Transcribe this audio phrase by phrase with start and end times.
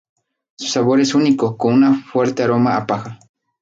[0.55, 3.19] Su sabor es único, con un fuerte aroma a paja.